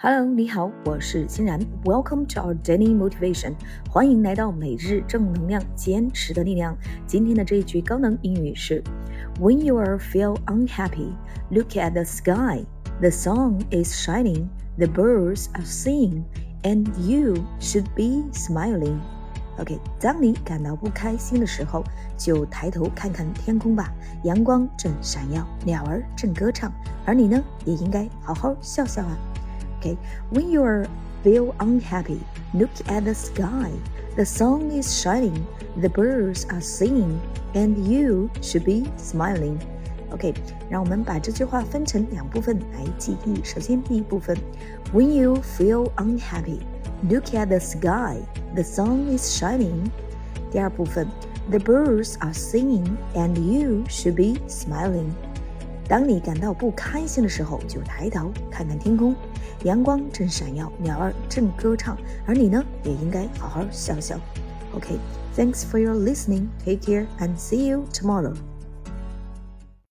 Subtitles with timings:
[0.00, 1.58] Hello，你好，我是欣然。
[1.82, 3.54] Welcome to our daily motivation，
[3.90, 6.78] 欢迎来到每日正能量，坚持的力量。
[7.04, 8.80] 今天的这一句高能英语是
[9.40, 11.10] ：When you are feel unhappy,
[11.50, 12.64] look at the sky.
[13.00, 16.22] The sun is shining, the birds are singing,
[16.62, 19.00] and you should be smiling.
[19.58, 21.82] OK，当你感到不开心的时候，
[22.16, 26.72] 就抬头看看天空吧，阳光正闪耀，鸟儿正歌唱，
[27.04, 29.18] 而你呢，也应该好好笑笑啊。
[29.79, 29.97] Okay,
[30.31, 30.87] when you are
[31.23, 32.21] feel unhappy,
[32.53, 33.71] look at the sky.
[34.15, 35.45] The sun is shining,
[35.77, 37.19] the birds are singing,
[37.53, 39.59] and you should be smiling.
[40.11, 40.33] OK，
[40.69, 43.43] 让我们把这句话分成两部分来记忆。
[43.43, 44.37] 首先，第一部分，
[44.93, 46.59] When you feel unhappy,
[47.09, 48.19] look at the sky.
[48.53, 49.89] The sun is shining.
[50.51, 51.07] 第二部分，
[51.49, 55.11] The birds are singing, and you should be smiling.
[55.88, 59.14] 当你感到不开心的时候，就抬头看看天空，
[59.64, 64.20] 阳光正闪耀，鸟儿正歌唱，而你呢，也应该好好笑笑。
[64.74, 66.48] OK，thanks for your listening.
[66.62, 68.34] Take care and see you tomorrow.